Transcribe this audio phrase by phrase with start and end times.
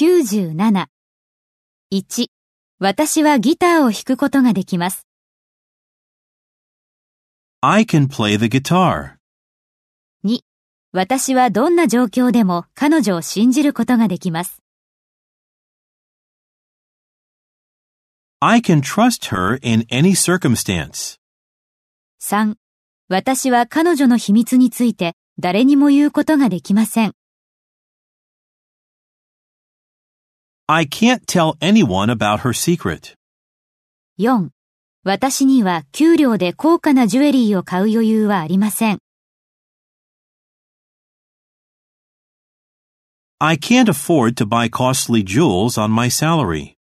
[0.00, 0.86] 97。
[1.92, 2.26] 1、
[2.78, 5.06] 私はギターを弾くことができます。
[7.60, 9.16] I can play the guitar.
[10.24, 10.38] 2、
[10.92, 14.62] 私はどんな状況でも彼女を信じることができます。
[18.40, 21.18] I can trust her in any circumstance.
[22.22, 22.54] 3、
[23.10, 27.12] 私は彼女の秘密について誰にも言うことができません。
[30.69, 33.13] I can't tell anyone about her secret.
[34.19, 34.49] 4、
[35.03, 38.99] 私には給料で高価なジュエリーを買う余裕はありません。
[43.39, 46.75] I can't afford to buy costly jewels on my salary.